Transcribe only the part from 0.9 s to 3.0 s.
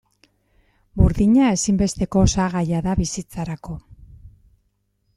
Burdina ezinbesteko osagaia da